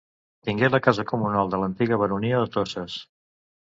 [0.47, 3.03] Tingué la casa comunal de l'antiga Baronia de Toses.